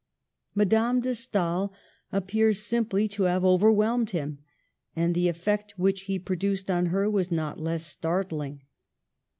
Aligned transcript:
Madame 0.55 0.99
de 0.99 1.13
Stael 1.13 1.71
appears 2.11 2.63
simply 2.63 3.07
to 3.07 3.25
have 3.25 3.45
over 3.45 3.71
whelmed 3.71 4.09
him; 4.13 4.39
and 4.95 5.13
the 5.13 5.27
effect 5.27 5.77
which 5.77 6.01
he 6.05 6.17
produced 6.17 6.71
on 6.71 6.87
her 6.87 7.07
was 7.07 7.29
not 7.31 7.59
less 7.59 7.85
startling. 7.85 8.61